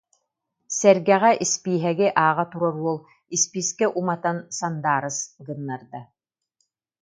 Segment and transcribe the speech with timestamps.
[0.77, 2.99] Сэргэҕэ испииһэги ааҕа турар уол
[3.35, 6.01] испиискэ уматан сандаарыс гыннарда